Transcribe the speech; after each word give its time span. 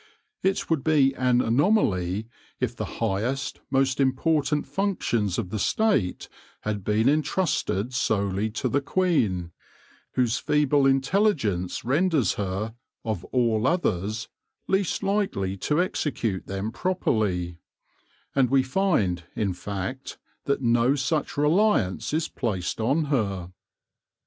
It 0.41 0.67
would 0.67 0.83
be 0.83 1.13
an 1.13 1.41
anomaly 1.41 2.25
if 2.59 2.75
the 2.75 2.85
highest, 2.97 3.59
most 3.69 3.99
important 3.99 4.65
functions 4.65 5.37
of 5.37 5.51
the 5.51 5.59
State 5.59 6.27
had 6.61 6.83
been 6.83 7.07
entrusted 7.07 7.93
solely 7.93 8.49
to 8.49 8.67
the 8.67 8.81
queen, 8.81 9.51
whose 10.13 10.39
feeble 10.39 10.87
in 10.87 11.01
telligence 11.01 11.83
renders 11.85 12.33
her, 12.33 12.73
of 13.05 13.23
all 13.25 13.67
others, 13.67 14.27
least 14.67 15.03
likely 15.03 15.55
to 15.57 15.79
execute 15.79 16.47
them 16.47 16.71
properly; 16.71 17.59
and 18.33 18.49
we 18.49 18.63
find, 18.63 19.25
in 19.35 19.53
fact, 19.53 20.17
that 20.45 20.63
no 20.63 20.95
such 20.95 21.37
reliance 21.37 22.11
is 22.11 22.27
placed 22.27 22.79
on 22.81 23.03
her. 23.13 23.53